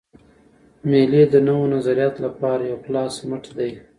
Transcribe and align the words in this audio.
مېلې 0.89 1.23
د 1.29 1.35
نوو 1.47 1.71
نظریاتو 1.75 2.21
له 2.25 2.29
پاره 2.39 2.63
یو 2.71 2.77
خلاص 2.85 3.15
مټ 3.29 3.43
دئ. 3.57 3.71